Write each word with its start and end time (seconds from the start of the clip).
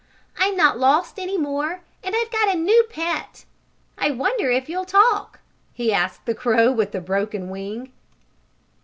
"I'm 0.39 0.57
not 0.57 0.79
lost 0.79 1.19
any 1.19 1.37
more, 1.37 1.81
and 2.03 2.15
I've 2.15 2.31
got 2.31 2.49
a 2.49 2.57
new 2.57 2.85
pet! 2.89 3.45
I 3.99 4.09
wonder 4.09 4.49
if 4.49 4.67
you'll 4.67 4.83
talk?" 4.83 5.41
he 5.73 5.93
asked 5.93 6.25
the 6.25 6.33
crow 6.33 6.71
with 6.71 6.91
the 6.91 7.01
broken 7.01 7.49
wing. 7.51 7.91